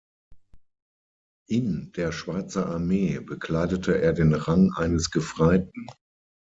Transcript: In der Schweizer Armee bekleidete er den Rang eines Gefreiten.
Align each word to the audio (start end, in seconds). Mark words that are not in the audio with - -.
In 1.47 1.91
der 1.95 2.11
Schweizer 2.11 2.65
Armee 2.65 3.19
bekleidete 3.19 4.01
er 4.01 4.13
den 4.13 4.33
Rang 4.33 4.71
eines 4.75 5.11
Gefreiten. 5.11 5.85